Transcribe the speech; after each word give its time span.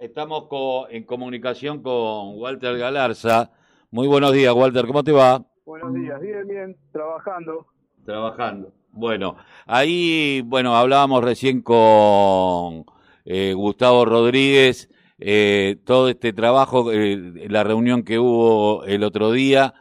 Estamos 0.00 0.44
en 0.88 1.04
comunicación 1.04 1.82
con 1.82 2.40
Walter 2.40 2.78
Galarza. 2.78 3.50
Muy 3.90 4.08
buenos 4.08 4.32
días, 4.32 4.54
Walter, 4.54 4.86
¿cómo 4.86 5.04
te 5.04 5.12
va? 5.12 5.44
Buenos 5.66 5.92
días, 5.92 6.18
bien, 6.22 6.48
bien, 6.48 6.76
trabajando. 6.90 7.66
Trabajando. 8.06 8.72
Bueno, 8.92 9.36
ahí, 9.66 10.40
bueno, 10.46 10.74
hablábamos 10.74 11.22
recién 11.22 11.60
con 11.60 12.86
eh, 13.26 13.52
Gustavo 13.52 14.06
Rodríguez, 14.06 14.88
eh, 15.18 15.76
todo 15.84 16.08
este 16.08 16.32
trabajo, 16.32 16.90
eh, 16.92 17.18
la 17.50 17.62
reunión 17.62 18.02
que 18.02 18.18
hubo 18.18 18.86
el 18.86 19.04
otro 19.04 19.32
día. 19.32 19.74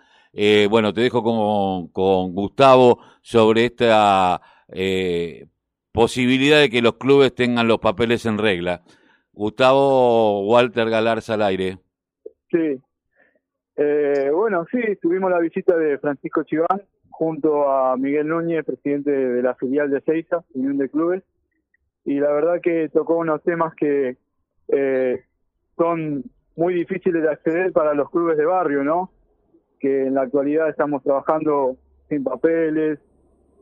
bueno, 0.69 0.93
te 0.93 0.99
dejo 0.99 1.23
con, 1.23 1.87
con 1.93 2.33
Gustavo 2.33 2.99
sobre 3.21 3.67
esta 3.67 4.41
posibilidad 5.93 6.59
de 6.59 6.69
que 6.69 6.81
los 6.81 6.95
clubes 6.95 7.33
tengan 7.33 7.69
los 7.69 7.79
papeles 7.79 8.25
en 8.25 8.37
regla. 8.37 8.83
Gustavo 9.39 10.45
Walter 10.49 10.89
Galarza 10.89 11.35
al 11.35 11.43
aire. 11.43 11.77
Sí. 12.51 12.81
Eh, 13.77 14.29
bueno, 14.33 14.65
sí, 14.69 14.81
tuvimos 15.01 15.31
la 15.31 15.39
visita 15.39 15.77
de 15.77 15.97
Francisco 15.97 16.43
Chiván 16.43 16.81
junto 17.09 17.71
a 17.71 17.95
Miguel 17.95 18.27
Núñez, 18.27 18.65
presidente 18.65 19.11
de 19.11 19.41
la 19.41 19.55
filial 19.55 19.89
de 19.91 20.01
Seiza, 20.01 20.43
Unión 20.53 20.77
de 20.77 20.89
Clubes, 20.89 21.23
y 22.03 22.19
la 22.19 22.33
verdad 22.33 22.59
que 22.61 22.89
tocó 22.89 23.15
unos 23.15 23.41
temas 23.43 23.73
que 23.75 24.17
eh, 24.67 25.23
son 25.77 26.25
muy 26.57 26.73
difíciles 26.73 27.23
de 27.23 27.29
acceder 27.29 27.71
para 27.71 27.93
los 27.93 28.09
clubes 28.09 28.37
de 28.37 28.43
barrio, 28.43 28.83
¿no? 28.83 29.09
Que 29.79 30.07
en 30.07 30.15
la 30.15 30.23
actualidad 30.23 30.67
estamos 30.67 31.01
trabajando 31.01 31.77
sin 32.09 32.25
papeles, 32.25 32.99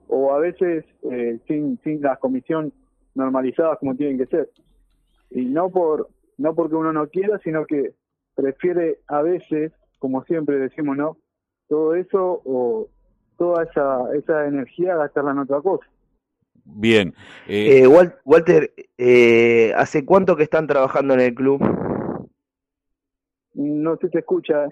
o 0.08 0.34
a 0.34 0.40
veces 0.40 0.86
eh, 1.12 1.38
sin, 1.48 1.80
sin 1.84 2.02
las 2.02 2.18
comisiones 2.18 2.74
normalizadas 3.14 3.78
como 3.78 3.96
tienen 3.96 4.18
que 4.18 4.26
ser. 4.26 4.50
Y 5.30 5.46
no 5.46 5.70
por 5.70 6.10
no 6.38 6.54
porque 6.54 6.76
uno 6.76 6.94
no 6.94 7.08
quiera, 7.10 7.40
sino 7.40 7.66
que 7.66 7.94
prefiere 8.36 9.00
a 9.08 9.22
veces, 9.22 9.72
como 10.00 10.24
siempre 10.24 10.58
decimos, 10.58 10.96
¿no? 10.96 11.18
Todo 11.68 11.96
eso 11.96 12.42
o 12.46 12.88
toda 13.38 13.64
esa, 13.64 14.14
esa 14.16 14.46
energía 14.46 14.96
gastarla 14.96 15.32
en 15.32 15.40
otra 15.40 15.62
cosa. 15.62 15.86
Bien. 16.64 17.14
Eh, 17.48 17.84
eh 17.84 17.88
Walter, 18.24 18.72
eh, 18.98 19.74
¿hace 19.76 20.06
cuánto 20.06 20.36
que 20.36 20.44
están 20.44 20.68
trabajando 20.68 21.14
en 21.16 21.22
el 21.22 21.34
club? 21.34 21.60
No 23.54 23.98
se 23.98 24.10
te 24.10 24.20
escucha. 24.20 24.68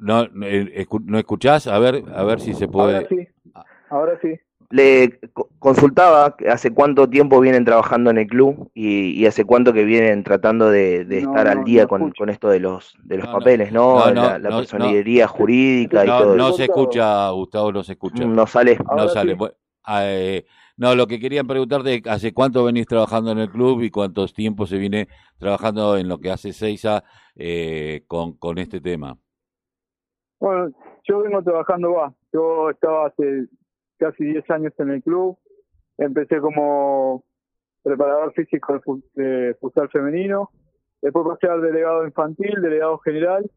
No, 0.00 0.26
no 0.28 1.18
escuchás, 1.18 1.66
a 1.66 1.78
ver, 1.78 2.02
a 2.14 2.24
ver 2.24 2.40
si 2.40 2.54
se 2.54 2.68
puede. 2.68 2.96
Ahora 2.96 3.08
sí. 3.08 3.28
Ahora 3.90 4.18
sí 4.22 4.40
le 4.70 5.18
consultaba 5.58 6.36
hace 6.50 6.72
cuánto 6.72 7.08
tiempo 7.08 7.40
vienen 7.40 7.64
trabajando 7.64 8.10
en 8.10 8.18
el 8.18 8.26
club 8.26 8.70
y, 8.74 9.24
hace 9.24 9.44
cuánto 9.44 9.72
que 9.72 9.84
vienen 9.84 10.22
tratando 10.24 10.70
de, 10.70 11.06
estar 11.10 11.48
al 11.48 11.64
día 11.64 11.86
con, 11.86 12.12
esto 12.28 12.48
de 12.48 12.60
los 12.60 12.94
de 13.04 13.18
los 13.18 13.28
papeles, 13.28 13.72
¿no? 13.72 14.10
la, 14.12 14.38
personería 14.40 15.26
jurídica 15.26 16.04
y 16.04 16.08
todo. 16.08 16.36
No 16.36 16.52
se 16.52 16.64
escucha, 16.64 17.30
Gustavo, 17.30 17.72
no 17.72 17.82
se 17.82 17.92
escucha. 17.92 18.24
No 18.24 18.46
sale. 18.46 18.78
no 18.96 19.08
sale. 19.08 19.36
Ah, 19.84 20.02
eh, 20.04 20.44
no, 20.76 20.94
lo 20.94 21.06
que 21.06 21.18
querían 21.18 21.46
preguntarte, 21.46 22.02
¿hace 22.06 22.34
cuánto 22.34 22.62
venís 22.64 22.86
trabajando 22.86 23.32
en 23.32 23.38
el 23.38 23.50
club 23.50 23.82
y 23.82 23.90
cuántos 23.90 24.34
tiempos 24.34 24.68
se 24.68 24.76
viene 24.76 25.08
trabajando 25.38 25.96
en 25.96 26.08
lo 26.08 26.18
que 26.18 26.30
hace 26.30 26.52
Seiza 26.52 27.04
eh, 27.34 28.04
con, 28.06 28.34
con 28.34 28.58
este 28.58 28.80
tema? 28.80 29.16
Bueno, 30.38 30.70
yo 31.04 31.20
vengo 31.20 31.42
trabajando, 31.42 31.94
va, 31.94 32.12
yo 32.32 32.70
estaba 32.70 33.06
hace 33.06 33.46
casi 33.98 34.24
10 34.24 34.50
años 34.50 34.72
en 34.78 34.90
el 34.90 35.02
club. 35.02 35.36
Empecé 35.98 36.40
como 36.40 37.24
preparador 37.82 38.32
físico 38.34 38.80
de 39.14 39.56
futsal 39.60 39.88
femenino. 39.90 40.50
Después 41.02 41.26
pasé 41.28 41.52
al 41.52 41.62
delegado 41.62 42.04
infantil, 42.04 42.60
delegado 42.60 42.98
general. 42.98 43.50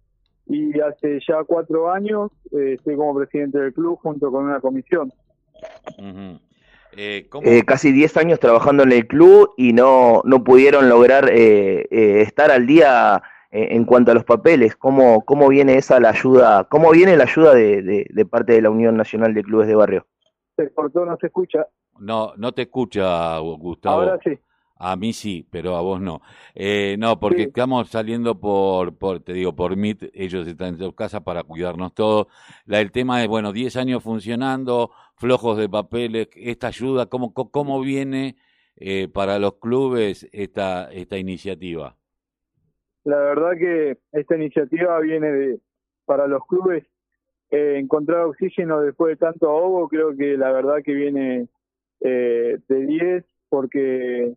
Y 0.48 0.80
hace 0.82 1.20
ya 1.28 1.44
cuatro 1.44 1.92
años 1.92 2.32
eh, 2.52 2.76
estoy 2.78 2.96
como 2.96 3.16
presidente 3.16 3.60
del 3.60 3.74
club 3.74 4.00
junto 4.02 4.32
con 4.32 4.46
una 4.46 4.60
comisión. 4.60 5.14
Eh, 6.98 7.30
eh, 7.44 7.64
casi 7.66 7.92
10 7.92 8.18
años 8.18 8.40
trabajando 8.40 8.84
en 8.84 8.92
el 8.92 9.08
club 9.08 9.54
y 9.56 9.72
no, 9.72 10.22
no 10.26 10.44
pudieron 10.44 10.90
lograr 10.90 11.30
estar 11.32 12.52
al 12.52 12.66
día 12.66 13.22
en 13.52 13.86
cuanto 13.86 14.12
a 14.12 14.14
los 14.14 14.26
papeles. 14.26 14.76
¿Cómo, 14.76 15.24
¿Cómo 15.24 15.48
viene 15.48 15.78
esa 15.78 16.00
la 16.00 16.10
ayuda? 16.10 16.66
¿Cómo 16.66 16.92
viene 16.92 17.16
la 17.16 17.24
ayuda 17.24 17.54
de, 17.54 18.08
de 18.10 18.26
parte 18.26 18.54
de 18.54 18.62
la 18.62 18.72
Unión 18.72 18.98
Nacional 18.98 19.34
de 19.34 19.44
Clubes 19.44 19.68
de 19.68 19.76
Barrio? 19.76 20.06
Se 20.56 20.74
cortó, 20.74 21.06
no 21.06 21.18
se 21.18 21.28
escucha. 21.28 21.68
No, 22.00 22.34
no 22.38 22.52
te 22.52 22.64
escucha, 22.64 23.38
Gustavo. 23.40 24.02
Ahora 24.02 24.20
sí. 24.24 24.38
A 24.84 24.96
mí 24.96 25.14
sí, 25.14 25.48
pero 25.52 25.76
a 25.76 25.82
vos 25.82 26.02
no. 26.02 26.22
Eh, 26.56 26.96
no, 26.98 27.20
porque 27.20 27.44
estamos 27.44 27.90
saliendo 27.90 28.40
por, 28.40 28.98
por, 28.98 29.20
te 29.20 29.34
digo, 29.34 29.56
por 29.56 29.74
MIT, 29.74 30.10
ellos 30.12 30.48
están 30.48 30.70
en 30.70 30.80
su 30.80 30.96
casa 30.96 31.24
para 31.24 31.44
cuidarnos 31.44 31.94
todos. 31.94 32.26
La, 32.66 32.82
el 32.82 32.92
tema 32.92 33.22
es, 33.22 33.28
bueno, 33.28 33.54
10 33.54 33.76
años 33.76 34.02
funcionando, 34.02 34.90
flojos 35.18 35.60
de 35.60 35.70
papeles, 35.70 36.30
esta 36.36 36.68
ayuda, 36.68 37.06
¿cómo, 37.06 37.32
cómo 37.32 37.80
viene 37.80 38.38
eh, 38.76 39.08
para 39.08 39.38
los 39.38 39.60
clubes 39.60 40.28
esta, 40.32 40.92
esta 40.92 41.20
iniciativa? 41.20 41.96
La 43.04 43.18
verdad 43.18 43.52
que 43.60 44.00
esta 44.14 44.36
iniciativa 44.36 45.00
viene 45.00 45.32
de, 45.32 45.60
para 46.06 46.26
los 46.26 46.44
clubes 46.48 46.88
eh, 47.52 47.78
encontrar 47.78 48.22
oxígeno 48.22 48.82
después 48.82 49.12
de 49.12 49.26
tanto 49.26 49.50
ahogo, 49.50 49.90
creo 49.90 50.16
que 50.16 50.38
la 50.38 50.52
verdad 50.52 50.78
que 50.84 50.94
viene 50.94 51.48
eh, 52.00 52.58
de 52.68 52.86
10, 52.86 53.26
porque 53.50 54.34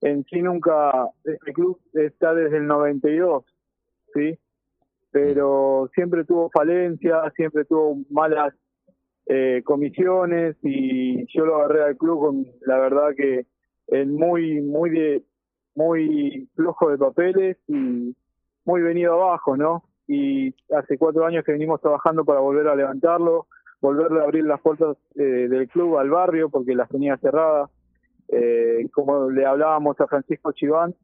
en 0.00 0.24
sí 0.24 0.42
nunca, 0.42 1.08
este 1.24 1.52
club 1.52 1.80
está 1.94 2.34
desde 2.34 2.58
el 2.58 2.66
92, 2.66 3.44
¿sí? 4.12 4.38
Pero 5.10 5.88
siempre 5.94 6.24
tuvo 6.24 6.50
falencias, 6.50 7.32
siempre 7.34 7.64
tuvo 7.64 7.98
malas 8.10 8.52
eh, 9.26 9.62
comisiones 9.64 10.56
y 10.62 11.26
yo 11.32 11.44
lo 11.46 11.56
agarré 11.56 11.84
al 11.84 11.96
club 11.96 12.20
con 12.20 12.46
la 12.66 12.78
verdad 12.78 13.10
que 13.16 13.46
en 13.88 14.14
muy, 14.14 14.60
muy 14.60 14.90
de, 14.90 15.22
muy 15.74 16.48
flojo 16.54 16.90
de 16.90 16.98
papeles 16.98 17.56
y 17.68 18.14
muy 18.64 18.82
venido 18.82 19.14
abajo, 19.14 19.56
¿no? 19.56 19.84
Y 20.08 20.54
hace 20.74 20.96
cuatro 20.96 21.26
años 21.26 21.44
que 21.44 21.52
venimos 21.52 21.80
trabajando 21.82 22.24
para 22.24 22.40
volver 22.40 22.66
a 22.66 22.74
levantarlo, 22.74 23.46
volver 23.80 24.20
a 24.20 24.24
abrir 24.24 24.44
las 24.44 24.60
puertas 24.60 24.96
eh, 25.14 25.22
del 25.22 25.68
club 25.68 25.98
al 25.98 26.08
barrio 26.08 26.48
porque 26.48 26.74
las 26.74 26.88
tenía 26.88 27.16
cerradas. 27.18 27.70
Eh, 28.30 28.88
como 28.92 29.30
le 29.30 29.46
hablábamos 29.46 30.00
a 30.00 30.06
Francisco 30.06 30.52
Chiván, 30.52 30.94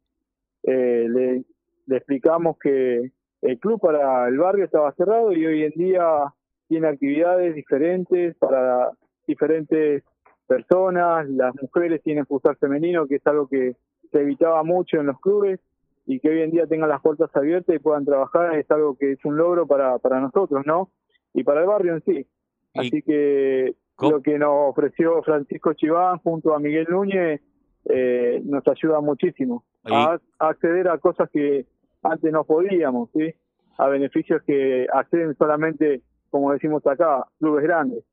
eh, 0.63 1.07
le, 1.07 1.43
le 1.85 1.97
explicamos 1.97 2.57
que 2.57 3.11
el 3.41 3.59
club 3.59 3.79
para 3.79 4.27
el 4.27 4.37
barrio 4.39 4.65
estaba 4.65 4.91
cerrado 4.93 5.31
y 5.31 5.45
hoy 5.45 5.63
en 5.63 5.73
día 5.75 6.33
tiene 6.67 6.87
actividades 6.87 7.53
diferentes 7.53 8.35
para 8.37 8.89
diferentes 9.27 10.03
personas, 10.47 11.29
las 11.29 11.53
mujeres 11.61 12.01
tienen 12.01 12.25
futsal 12.25 12.57
femenino, 12.57 13.07
que 13.07 13.15
es 13.15 13.27
algo 13.27 13.47
que 13.47 13.75
se 14.11 14.21
evitaba 14.21 14.63
mucho 14.63 14.99
en 14.99 15.07
los 15.07 15.19
clubes, 15.19 15.59
y 16.05 16.19
que 16.19 16.29
hoy 16.29 16.41
en 16.41 16.51
día 16.51 16.67
tengan 16.67 16.89
las 16.89 17.01
puertas 17.01 17.29
abiertas 17.35 17.75
y 17.75 17.79
puedan 17.79 18.05
trabajar 18.05 18.57
es 18.57 18.69
algo 18.69 18.95
que 18.97 19.13
es 19.13 19.25
un 19.25 19.37
logro 19.37 19.65
para, 19.65 19.97
para 19.99 20.19
nosotros, 20.19 20.63
¿no? 20.65 20.91
Y 21.33 21.43
para 21.43 21.61
el 21.61 21.67
barrio 21.67 21.95
en 21.95 22.03
sí. 22.03 22.27
Así 22.73 23.01
que 23.01 23.75
lo 23.99 24.21
que 24.21 24.37
nos 24.37 24.69
ofreció 24.69 25.23
Francisco 25.23 25.73
Chiván 25.73 26.19
junto 26.19 26.53
a 26.53 26.59
Miguel 26.59 26.87
Núñez 26.89 27.41
eh, 27.85 28.41
nos 28.43 28.67
ayuda 28.67 28.99
muchísimo 28.99 29.63
a, 29.83 30.19
acceder 30.39 30.89
a 30.89 30.97
cosas 30.97 31.29
que 31.31 31.65
antes 32.03 32.31
no 32.31 32.43
podíamos, 32.43 33.09
¿sí? 33.13 33.33
A 33.77 33.87
beneficios 33.87 34.41
que 34.43 34.87
acceden 34.93 35.35
solamente, 35.37 36.01
como 36.29 36.51
decimos 36.51 36.85
acá, 36.85 37.25
clubes 37.39 37.63
grandes. 37.63 38.03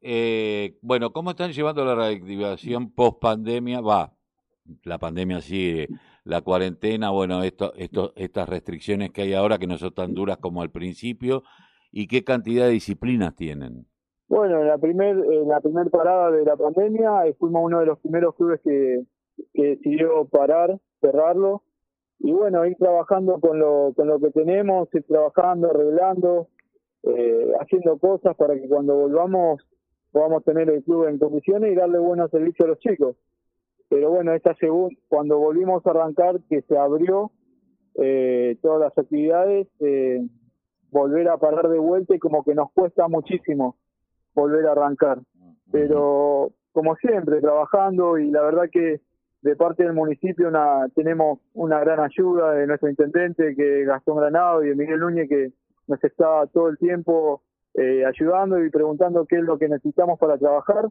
Eh, 0.00 0.76
bueno, 0.82 1.12
¿cómo 1.12 1.30
están 1.30 1.52
llevando 1.52 1.84
la 1.84 1.94
reactivación 1.94 2.90
post 2.90 3.20
pandemia? 3.20 3.80
Va, 3.80 4.12
la 4.84 4.98
pandemia 4.98 5.40
sigue 5.40 5.88
la 6.24 6.40
cuarentena, 6.42 7.10
bueno, 7.10 7.42
esto, 7.42 7.72
esto, 7.76 8.12
estas 8.16 8.48
restricciones 8.48 9.10
que 9.10 9.22
hay 9.22 9.34
ahora 9.34 9.58
que 9.58 9.66
no 9.66 9.78
son 9.78 9.92
tan 9.94 10.14
duras 10.14 10.38
como 10.38 10.62
al 10.62 10.70
principio, 10.70 11.42
y 11.90 12.06
qué 12.06 12.24
cantidad 12.24 12.66
de 12.66 12.72
disciplinas 12.72 13.34
tienen. 13.34 13.86
Bueno, 14.28 14.60
en 14.60 14.68
la 14.68 14.78
primer, 14.78 15.16
en 15.16 15.48
la 15.48 15.60
primer 15.60 15.90
parada 15.90 16.30
de 16.30 16.44
la 16.44 16.56
pandemia 16.56 17.26
eh, 17.26 17.34
fuimos 17.38 17.62
uno 17.64 17.80
de 17.80 17.86
los 17.86 17.98
primeros 17.98 18.34
clubes 18.34 18.60
que, 18.62 19.04
que 19.52 19.62
decidió 19.62 20.24
parar, 20.26 20.78
cerrarlo, 21.00 21.62
y 22.18 22.32
bueno, 22.32 22.64
ir 22.64 22.76
trabajando 22.76 23.40
con 23.40 23.58
lo, 23.58 23.92
con 23.94 24.06
lo 24.06 24.20
que 24.20 24.30
tenemos, 24.30 24.88
ir 24.94 25.04
trabajando, 25.04 25.70
arreglando, 25.70 26.48
eh, 27.02 27.52
haciendo 27.60 27.98
cosas 27.98 28.36
para 28.36 28.54
que 28.54 28.68
cuando 28.68 28.94
volvamos 28.94 29.60
podamos 30.12 30.44
tener 30.44 30.70
el 30.70 30.84
club 30.84 31.08
en 31.08 31.18
condiciones 31.18 31.72
y 31.72 31.74
darle 31.74 31.98
buenos 31.98 32.30
servicios 32.30 32.66
a 32.66 32.68
los 32.68 32.78
chicos 32.78 33.16
pero 33.92 34.08
bueno, 34.08 34.32
esta 34.32 34.54
segunda, 34.54 34.96
cuando 35.06 35.38
volvimos 35.38 35.86
a 35.86 35.90
arrancar, 35.90 36.40
que 36.48 36.62
se 36.62 36.78
abrió 36.78 37.30
eh, 37.96 38.56
todas 38.62 38.80
las 38.80 38.96
actividades, 38.96 39.68
eh, 39.80 40.26
volver 40.90 41.28
a 41.28 41.36
parar 41.36 41.68
de 41.68 41.78
vuelta 41.78 42.14
y 42.16 42.18
como 42.18 42.42
que 42.42 42.54
nos 42.54 42.72
cuesta 42.72 43.06
muchísimo 43.08 43.76
volver 44.34 44.66
a 44.66 44.72
arrancar. 44.72 45.18
Pero 45.70 46.52
como 46.72 46.96
siempre, 46.96 47.42
trabajando 47.42 48.16
y 48.16 48.30
la 48.30 48.40
verdad 48.40 48.70
que 48.72 49.02
de 49.42 49.56
parte 49.56 49.82
del 49.84 49.92
municipio 49.92 50.48
una, 50.48 50.88
tenemos 50.94 51.40
una 51.52 51.78
gran 51.80 52.00
ayuda 52.00 52.52
de 52.52 52.66
nuestro 52.66 52.88
intendente, 52.88 53.54
que 53.54 53.84
Gastón 53.84 54.16
Granado 54.16 54.64
y 54.64 54.70
de 54.70 54.74
Miguel 54.74 55.00
Núñez, 55.00 55.28
que 55.28 55.52
nos 55.86 56.02
está 56.02 56.46
todo 56.46 56.68
el 56.68 56.78
tiempo 56.78 57.42
eh, 57.74 58.06
ayudando 58.06 58.64
y 58.64 58.70
preguntando 58.70 59.26
qué 59.26 59.36
es 59.36 59.42
lo 59.42 59.58
que 59.58 59.68
necesitamos 59.68 60.18
para 60.18 60.38
trabajar. 60.38 60.88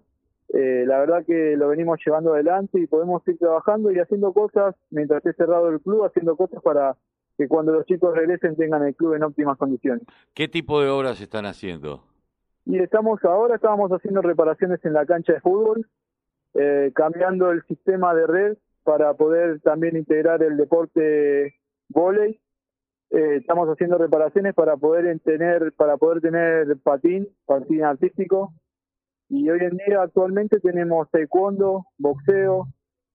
Eh, 0.54 0.84
la 0.86 1.00
verdad 1.00 1.26
que 1.26 1.56
lo 1.56 1.70
venimos 1.70 2.00
llevando 2.06 2.34
adelante 2.34 2.80
y 2.80 2.88
podemos 2.88 3.26
ir 3.28 3.38
trabajando 3.38 3.92
y 3.92 4.00
haciendo 4.00 4.34
cosas 4.34 4.76
mientras 4.90 5.26
esté 5.26 5.34
cerrado 5.34 5.70
el 5.70 5.80
club, 5.80 6.04
haciendo 6.04 6.36
cosas 6.36 6.62
para 6.62 6.98
que 7.38 7.48
cuando 7.48 7.72
los 7.72 7.86
chicos 7.86 8.14
regresen 8.14 8.58
tengan 8.58 8.86
el 8.86 8.94
club 8.94 9.14
en 9.14 9.24
óptimas 9.24 9.58
condiciones. 9.58 10.04
¿Qué 10.34 10.50
tipo 10.50 10.82
de 10.82 10.90
obras 10.90 11.22
están 11.22 11.46
haciendo? 11.46 12.04
Y 12.66 12.78
estamos 12.80 13.24
ahora, 13.24 13.56
estábamos 13.56 13.92
haciendo 13.92 14.22
reparaciones 14.22 14.84
en 14.84 14.94
la 14.94 15.06
cancha 15.06 15.34
de 15.34 15.40
fútbol, 15.40 15.88
eh, 16.54 16.92
cambiando 16.94 17.52
el 17.52 17.64
sistema 17.64 18.14
de 18.14 18.28
red 18.28 18.58
para 18.84 19.14
poder 19.14 19.62
también 19.62 19.96
integrar 19.96 20.44
el 20.44 20.58
deporte 20.58 21.56
volei. 21.88 22.40
Eh, 23.10 23.38
estamos 23.38 23.68
haciendo 23.70 23.98
reparaciones 23.98 24.54
para 24.54 24.78
poder 24.78 25.20
tener 25.20 25.74
para 25.74 25.98
poder 25.98 26.22
tener 26.22 26.78
patín, 26.84 27.28
patín 27.46 27.84
artístico. 27.84 28.54
Y 29.34 29.50
hoy 29.50 29.60
en 29.62 29.78
día 29.78 30.02
actualmente 30.02 30.60
tenemos 30.60 31.10
taekwondo, 31.10 31.86
boxeo, 31.98 32.68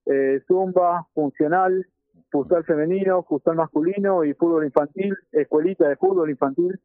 eh, 0.07 0.41
zumba, 0.47 1.05
funcional, 1.13 1.85
futsal 2.31 2.63
femenino, 2.65 3.21
futsal 3.21 3.55
masculino 3.55 4.23
y 4.23 4.33
fútbol 4.33 4.65
infantil, 4.65 5.15
escuelita 5.31 5.87
de 5.87 5.95
fútbol 5.95 6.31
infantil. 6.31 6.79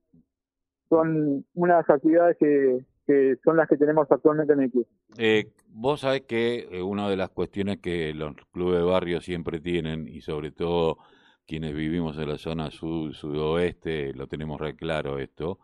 Son 0.91 1.47
unas 1.55 1.89
actividades 1.89 2.37
que, 2.39 2.85
que 3.07 3.37
son 3.43 3.57
las 3.57 3.71
que 3.71 3.79
tenemos 3.79 4.07
actualmente 4.11 4.53
en 4.53 4.61
el 4.61 4.71
club. 4.71 4.87
Eh, 5.17 5.47
vos 5.69 6.01
sabés 6.01 6.25
que 6.29 6.69
eh, 6.71 6.83
una 6.83 7.09
de 7.09 7.17
las 7.17 7.31
cuestiones 7.31 7.79
que 7.79 8.13
los 8.13 8.35
clubes 8.53 8.81
de 8.81 8.85
barrio 8.85 9.23
siempre 9.23 9.61
tienen, 9.61 10.09
y 10.09 10.21
sobre 10.21 10.51
todo 10.51 10.99
quienes 11.47 11.75
vivimos 11.75 12.19
en 12.19 12.29
la 12.29 12.37
zona 12.37 12.71
sur, 12.71 13.15
sudoeste, 13.15 14.13
lo 14.13 14.27
tenemos 14.27 14.61
re 14.61 14.77
claro 14.77 15.19
esto, 15.19 15.59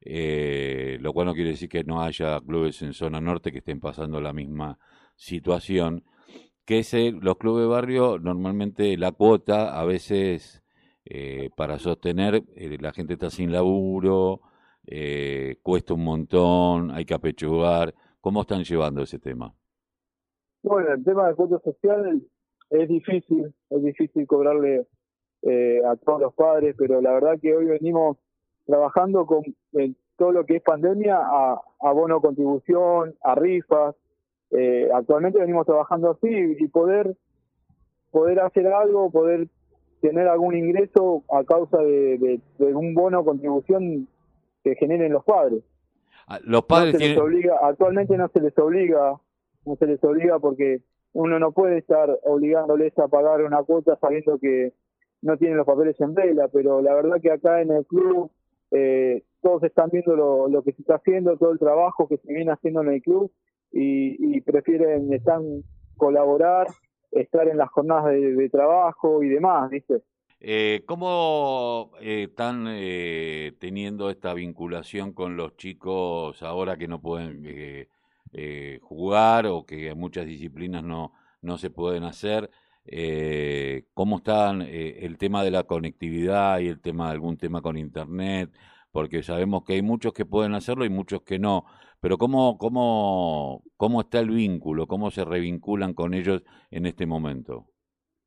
eh, 0.00 0.98
lo 1.00 1.12
cual 1.12 1.26
no 1.26 1.34
quiere 1.34 1.50
decir 1.50 1.68
que 1.68 1.84
no 1.84 2.02
haya 2.02 2.40
clubes 2.40 2.82
en 2.82 2.92
zona 2.92 3.20
norte 3.20 3.52
que 3.52 3.58
estén 3.58 3.80
pasando 3.80 4.20
la 4.20 4.32
misma 4.32 4.78
situación, 5.16 6.04
que 6.64 6.80
es 6.80 6.94
los 7.20 7.36
clubes 7.38 7.62
de 7.62 7.68
barrio, 7.68 8.18
normalmente 8.18 8.96
la 8.96 9.12
cuota 9.12 9.78
a 9.80 9.84
veces 9.84 10.62
para 11.56 11.78
sostener, 11.78 12.42
la 12.80 12.92
gente 12.92 13.14
está 13.14 13.30
sin 13.30 13.50
laburo, 13.50 14.42
eh, 14.90 15.58
cuesta 15.62 15.92
un 15.92 16.02
montón, 16.02 16.90
hay 16.90 17.04
que 17.04 17.12
apechugar. 17.12 17.94
¿Cómo 18.22 18.40
están 18.40 18.64
llevando 18.64 19.02
ese 19.02 19.18
tema? 19.18 19.54
Bueno, 20.62 20.94
el 20.94 21.04
tema 21.04 21.26
del 21.26 21.36
cuota 21.36 21.58
social 21.62 22.22
es 22.70 22.88
difícil, 22.88 23.54
es 23.68 23.82
difícil 23.82 24.26
cobrarle 24.26 24.86
eh, 25.42 25.80
a 25.86 25.94
todos 25.96 26.22
los 26.22 26.34
padres, 26.34 26.74
pero 26.78 27.02
la 27.02 27.12
verdad 27.12 27.38
que 27.40 27.54
hoy 27.54 27.66
venimos 27.66 28.16
trabajando 28.68 29.24
con 29.24 29.42
todo 30.16 30.32
lo 30.32 30.44
que 30.44 30.56
es 30.56 30.62
pandemia 30.62 31.18
a, 31.18 31.92
bono 31.92 32.20
contribución, 32.20 33.14
a 33.22 33.34
rifas. 33.34 33.96
Eh, 34.50 34.88
actualmente 34.94 35.40
venimos 35.40 35.66
trabajando 35.66 36.10
así 36.10 36.28
y 36.58 36.68
poder 36.68 37.16
poder 38.10 38.40
hacer 38.40 38.66
algo, 38.68 39.10
poder 39.10 39.48
tener 40.00 40.28
algún 40.28 40.56
ingreso 40.56 41.24
a 41.30 41.44
causa 41.44 41.78
de, 41.78 42.40
de 42.58 42.74
un 42.74 42.94
bono 42.94 43.24
contribución 43.24 44.06
que 44.62 44.74
generen 44.76 45.12
los 45.12 45.24
padres. 45.24 45.62
Ah, 46.26 46.38
los 46.44 46.64
padres 46.64 47.18
obliga, 47.18 47.58
actualmente 47.62 48.16
no 48.18 48.28
se 48.28 48.40
les 48.40 48.56
obliga, 48.58 49.18
no 49.64 49.76
se 49.76 49.86
les 49.86 50.02
obliga 50.04 50.38
porque 50.38 50.82
uno 51.14 51.38
no 51.38 51.52
puede 51.52 51.78
estar 51.78 52.18
obligándoles 52.24 52.98
a 52.98 53.08
pagar 53.08 53.42
una 53.42 53.62
cuota 53.62 53.96
sabiendo 53.98 54.38
que 54.38 54.74
no 55.22 55.38
tienen 55.38 55.56
los 55.56 55.66
papeles 55.66 55.98
en 56.00 56.14
vela, 56.14 56.48
pero 56.48 56.82
la 56.82 56.94
verdad 56.94 57.20
que 57.20 57.32
acá 57.32 57.62
en 57.62 57.72
el 57.72 57.86
club 57.86 58.30
eh, 58.70 59.22
todos 59.40 59.62
están 59.62 59.90
viendo 59.90 60.16
lo, 60.48 60.62
que 60.62 60.72
se 60.72 60.82
está 60.82 60.96
haciendo, 60.96 61.36
todo 61.36 61.52
el 61.52 61.58
trabajo 61.58 62.08
que 62.08 62.18
se 62.18 62.32
viene 62.32 62.52
haciendo 62.52 62.82
en 62.82 62.92
el 62.92 63.02
club 63.02 63.32
y, 63.72 64.40
prefieren 64.42 65.12
están 65.12 65.62
colaborar, 65.96 66.68
estar 67.10 67.48
en 67.48 67.58
las 67.58 67.70
jornadas 67.70 68.12
de, 68.12 68.48
trabajo 68.50 69.22
y 69.22 69.28
demás, 69.28 69.70
¿viste? 69.70 70.02
Eh, 70.40 70.82
¿Cómo 70.86 71.90
eh, 72.00 72.26
están 72.28 72.66
eh, 72.68 73.52
teniendo 73.58 74.08
esta 74.08 74.34
vinculación 74.34 75.12
con 75.12 75.36
los 75.36 75.56
chicos 75.56 76.42
ahora 76.42 76.76
que 76.76 76.86
no 76.86 77.00
pueden 77.00 77.42
eh, 78.32 78.78
jugar 78.82 79.46
o 79.46 79.66
que 79.66 79.92
muchas 79.94 80.26
disciplinas 80.26 80.84
no, 80.84 81.12
no 81.42 81.58
se 81.58 81.70
pueden 81.70 82.04
hacer? 82.04 82.50
¿Cómo 83.94 84.16
están 84.16 84.62
el 84.62 85.18
tema 85.18 85.42
de 85.44 85.50
la 85.50 85.64
conectividad 85.64 86.58
y 86.60 86.68
el 86.68 86.80
tema 86.80 87.06
de 87.06 87.12
algún 87.12 87.36
tema 87.36 87.60
con 87.60 87.76
Internet? 87.76 88.50
Porque 88.92 89.22
sabemos 89.22 89.64
que 89.64 89.74
hay 89.74 89.82
muchos 89.82 90.12
que 90.12 90.24
pueden 90.24 90.54
hacerlo 90.54 90.84
y 90.84 90.90
muchos 90.90 91.22
que 91.22 91.38
no. 91.38 91.64
Pero 92.00 92.16
¿cómo, 92.16 92.58
cómo, 92.58 93.62
cómo 93.76 94.00
está 94.00 94.20
el 94.20 94.30
vínculo? 94.30 94.86
¿Cómo 94.86 95.10
se 95.10 95.24
revinculan 95.24 95.94
con 95.94 96.14
ellos 96.14 96.44
en 96.70 96.86
este 96.86 97.06
momento? 97.06 97.66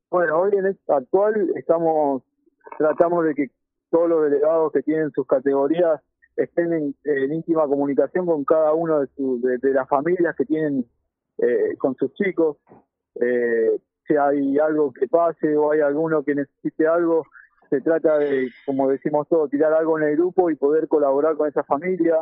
Bueno, 0.09 0.41
hoy 0.41 0.51
en 0.57 0.65
esta 0.65 0.97
actual 0.97 1.51
estamos, 1.55 2.23
tratamos 2.77 3.25
de 3.25 3.33
que 3.33 3.47
todos 3.89 4.09
los 4.09 4.23
delegados 4.23 4.73
que 4.73 4.81
tienen 4.81 5.11
sus 5.11 5.25
categorías 5.25 6.01
estén 6.35 6.73
en, 6.73 7.33
íntima 7.33 7.65
comunicación 7.67 8.25
con 8.25 8.43
cada 8.43 8.73
uno 8.73 8.99
de, 8.99 9.57
de, 9.57 9.73
las 9.73 9.87
familias 9.87 10.35
que 10.35 10.45
tienen 10.45 10.85
eh, 11.37 11.77
con 11.77 11.95
sus 11.95 12.13
chicos. 12.13 12.57
Eh, 13.21 13.79
si 14.07 14.15
hay 14.15 14.57
algo 14.59 14.91
que 14.91 15.07
pase 15.07 15.55
o 15.55 15.71
hay 15.71 15.81
alguno 15.81 16.23
que 16.23 16.35
necesite 16.35 16.87
algo, 16.87 17.25
se 17.69 17.81
trata 17.81 18.17
de, 18.17 18.49
como 18.65 18.89
decimos 18.89 19.27
todos, 19.29 19.49
tirar 19.49 19.73
algo 19.73 19.97
en 19.97 20.05
el 20.05 20.17
grupo 20.17 20.49
y 20.49 20.55
poder 20.55 20.87
colaborar 20.87 21.37
con 21.37 21.47
esa 21.47 21.63
familia. 21.63 22.17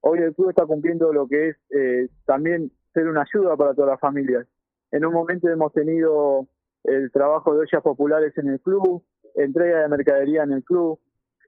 Hoy 0.00 0.20
el 0.20 0.34
club 0.34 0.50
está 0.50 0.64
cumpliendo 0.66 1.12
lo 1.12 1.26
que 1.26 1.50
es 1.50 1.56
eh, 1.70 2.08
también 2.24 2.70
ser 2.92 3.08
una 3.08 3.22
ayuda 3.22 3.56
para 3.56 3.74
todas 3.74 3.90
las 3.90 4.00
familias. 4.00 4.46
En 4.90 5.04
un 5.04 5.12
momento 5.12 5.48
hemos 5.48 5.72
tenido 5.72 6.46
el 6.84 7.10
trabajo 7.10 7.54
de 7.54 7.60
ollas 7.60 7.82
populares 7.82 8.36
en 8.38 8.48
el 8.48 8.60
club, 8.60 9.02
entrega 9.34 9.80
de 9.80 9.88
mercadería 9.88 10.44
en 10.44 10.52
el 10.52 10.64
club, 10.64 10.98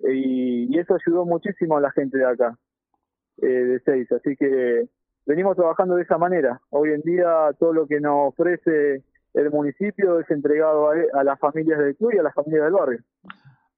y, 0.00 0.78
eso 0.78 0.94
ayudó 0.94 1.24
muchísimo 1.24 1.76
a 1.76 1.80
la 1.80 1.90
gente 1.92 2.18
de 2.18 2.26
acá, 2.26 2.58
eh, 3.38 3.46
de 3.46 3.80
Seis. 3.80 4.10
Así 4.12 4.36
que 4.36 4.86
venimos 5.24 5.56
trabajando 5.56 5.96
de 5.96 6.02
esa 6.02 6.18
manera. 6.18 6.60
Hoy 6.70 6.90
en 6.90 7.00
día 7.02 7.50
todo 7.58 7.72
lo 7.72 7.86
que 7.86 8.00
nos 8.00 8.32
ofrece 8.32 9.02
el 9.36 9.50
municipio 9.50 10.20
es 10.20 10.30
entregado 10.30 10.90
a, 10.90 11.24
las 11.24 11.38
familias 11.38 11.78
del 11.78 11.96
club 11.96 12.12
y 12.14 12.18
a 12.18 12.22
las 12.22 12.34
familias 12.34 12.64
del 12.64 12.72
barrio. 12.72 12.98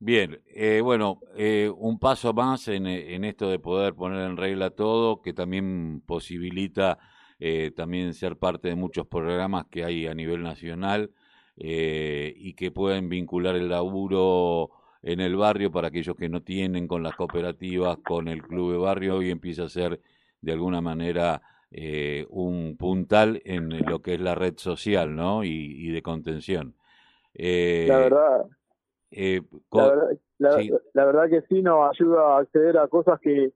Bien, 0.01 0.41
eh, 0.47 0.81
bueno, 0.83 1.21
eh, 1.37 1.71
un 1.77 1.99
paso 1.99 2.33
más 2.33 2.69
en, 2.69 2.87
esto 2.87 3.51
de 3.51 3.59
poder 3.59 3.95
poner 3.95 4.21
en 4.29 4.37
regla 4.37 4.71
todo, 4.71 5.21
que 5.21 5.33
también 5.33 6.03
posibilita 6.07 6.99
también 7.77 8.15
ser 8.15 8.37
parte 8.37 8.67
de 8.67 8.75
muchos 8.75 9.07
programas 9.07 9.67
que 9.71 9.85
hay 9.85 10.09
a 10.09 10.15
nivel 10.15 10.43
nacional 10.43 11.13
eh, 11.61 12.35
y 12.37 12.55
que 12.55 12.71
pueden 12.71 13.09
vincular 13.09 13.57
el 13.57 13.69
laburo 13.69 14.71
en 15.03 15.19
el 15.19 15.35
barrio 15.35 15.73
para 15.73 15.89
aquellos 15.89 16.15
que 16.15 16.29
no 16.29 16.41
tienen 16.41 16.87
con 16.87 17.03
las 17.03 17.17
cooperativas, 17.17 17.99
con 18.05 18.29
el 18.29 18.43
club 18.43 18.73
de 18.73 18.79
barrio 18.79 19.23
y 19.23 19.31
empieza 19.31 19.65
a 19.65 19.69
ser 19.69 20.01
de 20.41 20.53
alguna 20.53 20.81
manera 20.81 21.43
eh, 21.71 22.27
un 22.31 22.77
puntal 22.77 23.43
en 23.45 23.85
lo 23.87 24.01
que 24.01 24.15
es 24.15 24.21
la 24.21 24.35
red 24.35 24.55
social 24.57 25.15
¿no? 25.15 25.45
y, 25.45 25.91
de 25.91 26.03
contención. 26.03 26.75
Eh, 27.35 27.87
la 27.89 27.99
verdad. 27.99 28.47
la, 30.39 31.05
verdad 31.05 31.29
que 31.29 31.43
sí 31.49 31.63
nos 31.63 31.91
ayuda 31.91 32.37
a 32.37 32.41
acceder 32.41 32.79
a 32.79 32.89
cosas 32.89 33.21
que 33.21 33.53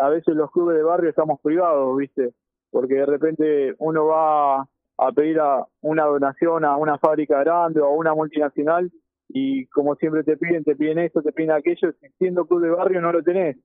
a 0.00 0.08
veces 0.08 0.34
los 0.34 0.50
clubes 0.50 0.76
de 0.76 0.82
barrio 0.82 1.10
estamos 1.10 1.40
privados, 1.40 1.96
¿viste? 1.96 2.32
Porque 2.70 2.94
de 2.94 3.06
repente 3.06 3.74
uno 3.78 4.06
va 4.06 4.68
a 4.98 5.12
pedir 5.12 5.40
a 5.40 5.66
una 5.80 6.04
donación 6.04 6.64
a 6.64 6.76
una 6.76 6.98
fábrica 6.98 7.40
grande 7.40 7.80
o 7.80 7.86
a 7.86 7.92
una 7.92 8.14
multinacional 8.14 8.90
y 9.28 9.66
como 9.66 9.94
siempre 9.96 10.24
te 10.24 10.36
piden, 10.36 10.62
te 10.62 10.76
piden 10.76 10.98
esto, 10.98 11.22
te 11.22 11.32
piden 11.32 11.52
aquello, 11.52 11.92
siendo 12.18 12.46
club 12.46 12.62
de 12.62 12.70
barrio 12.70 13.00
no 13.00 13.12
lo 13.12 13.22
tenés. 13.22 13.56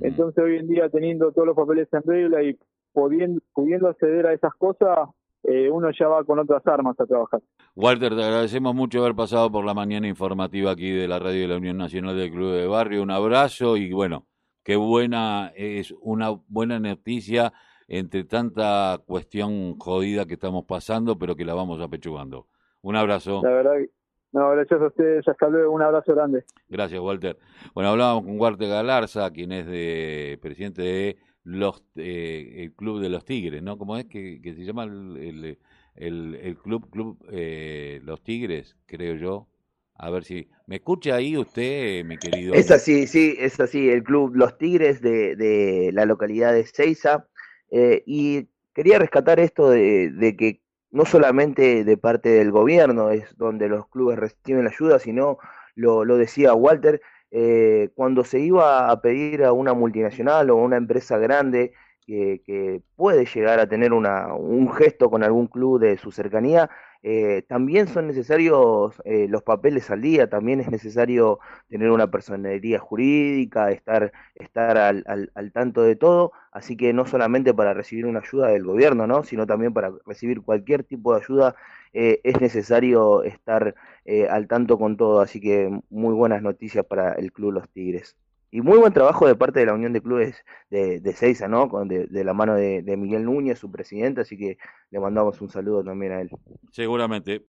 Entonces 0.00 0.42
hoy 0.42 0.56
en 0.56 0.68
día 0.68 0.88
teniendo 0.88 1.32
todos 1.32 1.46
los 1.46 1.56
papeles 1.56 1.88
en 1.92 2.02
regla 2.02 2.42
y 2.42 2.58
pudiendo, 2.94 3.42
pudiendo 3.52 3.88
acceder 3.88 4.26
a 4.26 4.32
esas 4.32 4.54
cosas, 4.54 5.10
eh, 5.42 5.68
uno 5.70 5.90
ya 5.90 6.08
va 6.08 6.24
con 6.24 6.38
otras 6.38 6.66
armas 6.66 6.98
a 6.98 7.04
trabajar. 7.04 7.42
Walter, 7.74 8.16
te 8.16 8.22
agradecemos 8.22 8.74
mucho 8.74 9.00
haber 9.00 9.14
pasado 9.14 9.52
por 9.52 9.66
la 9.66 9.74
mañana 9.74 10.08
informativa 10.08 10.70
aquí 10.70 10.90
de 10.90 11.06
la 11.06 11.18
radio 11.18 11.42
de 11.42 11.48
la 11.48 11.56
Unión 11.58 11.76
Nacional 11.76 12.16
del 12.16 12.30
Club 12.30 12.52
de 12.52 12.66
Barrio. 12.66 13.02
Un 13.02 13.10
abrazo 13.10 13.76
y 13.76 13.92
bueno, 13.92 14.26
qué 14.62 14.76
buena, 14.76 15.52
es 15.54 15.92
una 16.00 16.30
buena 16.48 16.80
noticia 16.80 17.52
entre 17.88 18.24
tanta 18.24 18.98
cuestión 19.04 19.78
jodida 19.78 20.24
que 20.24 20.34
estamos 20.34 20.64
pasando, 20.64 21.18
pero 21.18 21.36
que 21.36 21.44
la 21.44 21.52
vamos 21.52 21.80
apechugando. 21.82 22.46
Un 22.80 22.96
abrazo. 22.96 23.42
La 23.42 23.50
verdad, 23.50 23.74
no, 24.32 24.50
gracias 24.50 24.80
a 24.80 24.86
ustedes, 24.86 25.28
hasta 25.28 25.48
luego, 25.48 25.72
un 25.72 25.82
abrazo 25.82 26.14
grande. 26.14 26.44
Gracias, 26.68 27.00
Walter. 27.00 27.36
Bueno, 27.74 27.90
hablábamos 27.90 28.24
con 28.24 28.40
Walter 28.40 28.68
Galarza, 28.68 29.30
quien 29.30 29.52
es 29.52 29.66
de 29.66 30.38
presidente 30.40 30.82
de 30.82 31.16
los 31.44 31.84
eh, 31.96 32.54
el 32.56 32.72
Club 32.72 33.00
de 33.00 33.10
los 33.10 33.24
Tigres, 33.24 33.62
¿no? 33.62 33.78
¿Cómo 33.78 33.96
es 33.96 34.06
que, 34.06 34.40
se 34.42 34.64
llama 34.64 34.84
el, 34.84 35.58
el, 35.94 36.34
el 36.34 36.56
club, 36.56 36.90
club 36.90 37.24
eh, 37.30 38.00
Los 38.02 38.22
Tigres, 38.24 38.76
creo 38.86 39.14
yo. 39.14 39.46
A 39.96 40.10
ver 40.10 40.24
si 40.24 40.48
me 40.66 40.76
escucha 40.76 41.14
ahí 41.14 41.36
usted, 41.36 42.04
mi 42.04 42.16
querido. 42.16 42.54
Es 42.54 42.70
así, 42.70 43.06
sí, 43.06 43.36
es 43.38 43.60
así, 43.60 43.88
el 43.90 44.02
club 44.02 44.34
Los 44.34 44.58
Tigres 44.58 45.00
de, 45.00 45.36
de 45.36 45.90
la 45.92 46.04
localidad 46.04 46.52
de 46.52 46.64
Ceiza. 46.66 47.28
Eh, 47.70 48.02
y 48.06 48.48
quería 48.74 48.98
rescatar 48.98 49.38
esto 49.38 49.70
de, 49.70 50.10
de, 50.10 50.36
que 50.36 50.62
no 50.90 51.04
solamente 51.04 51.84
de 51.84 51.96
parte 51.96 52.30
del 52.30 52.50
gobierno 52.50 53.10
es 53.10 53.36
donde 53.36 53.68
los 53.68 53.88
clubes 53.88 54.18
reciben 54.18 54.64
la 54.64 54.70
ayuda, 54.70 54.98
sino, 54.98 55.38
lo, 55.76 56.04
lo 56.04 56.16
decía 56.16 56.54
Walter, 56.54 57.00
eh, 57.36 57.90
cuando 57.96 58.22
se 58.22 58.38
iba 58.38 58.88
a 58.90 59.00
pedir 59.00 59.42
a 59.42 59.52
una 59.52 59.74
multinacional 59.74 60.50
o 60.50 60.56
una 60.56 60.76
empresa 60.76 61.18
grande 61.18 61.72
que, 62.06 62.42
que 62.46 62.80
puede 62.94 63.26
llegar 63.26 63.58
a 63.58 63.68
tener 63.68 63.92
una, 63.92 64.32
un 64.34 64.72
gesto 64.72 65.10
con 65.10 65.24
algún 65.24 65.48
club 65.48 65.80
de 65.80 65.98
su 65.98 66.12
cercanía, 66.12 66.70
eh, 67.06 67.42
también 67.46 67.86
son 67.86 68.06
necesarios 68.06 68.94
eh, 69.04 69.26
los 69.28 69.42
papeles 69.42 69.90
al 69.90 70.00
día, 70.00 70.28
también 70.30 70.60
es 70.60 70.70
necesario 70.70 71.38
tener 71.68 71.90
una 71.90 72.10
personería 72.10 72.78
jurídica, 72.78 73.70
estar, 73.70 74.10
estar 74.34 74.78
al, 74.78 75.04
al, 75.06 75.30
al, 75.34 75.52
tanto 75.52 75.82
de 75.82 75.96
todo, 75.96 76.32
así 76.50 76.78
que 76.78 76.94
no 76.94 77.04
solamente 77.04 77.52
para 77.52 77.74
recibir 77.74 78.06
una 78.06 78.20
ayuda 78.20 78.48
del 78.48 78.64
gobierno, 78.64 79.06
¿no? 79.06 79.22
sino 79.22 79.46
también 79.46 79.74
para 79.74 79.92
recibir 80.06 80.40
cualquier 80.40 80.82
tipo 80.82 81.14
de 81.14 81.20
ayuda 81.22 81.54
eh, 81.92 82.20
es 82.24 82.40
necesario 82.40 83.22
estar 83.22 83.74
eh, 84.04 84.26
al 84.28 84.48
tanto 84.48 84.78
con 84.78 84.96
todo, 84.96 85.20
así 85.20 85.40
que 85.40 85.70
muy 85.90 86.14
buenas 86.14 86.42
noticias 86.42 86.84
para 86.84 87.12
el 87.12 87.32
Club 87.32 87.52
Los 87.52 87.68
Tigres. 87.70 88.16
Y 88.54 88.60
muy 88.60 88.78
buen 88.78 88.92
trabajo 88.92 89.26
de 89.26 89.34
parte 89.34 89.58
de 89.58 89.66
la 89.66 89.74
Unión 89.74 89.92
de 89.92 90.00
Clubes 90.00 90.36
de, 90.70 91.00
de 91.00 91.12
Seiza, 91.12 91.48
¿no? 91.48 91.68
Con, 91.68 91.88
de, 91.88 92.06
la 92.22 92.34
mano 92.34 92.54
de, 92.54 92.82
de, 92.82 92.96
Miguel 92.96 93.24
Núñez, 93.24 93.58
su 93.58 93.68
presidente, 93.68 94.20
así 94.20 94.38
que 94.38 94.58
le 94.92 95.00
mandamos 95.00 95.40
un 95.40 95.48
saludo 95.48 95.82
también 95.82 96.12
a 96.12 96.20
él. 96.20 96.30
Seguramente. 96.70 97.42